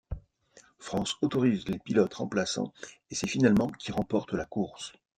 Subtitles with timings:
[0.79, 2.73] France autorise les pilotes remplaçants
[3.11, 4.93] et c'est finalement qui remporte la course.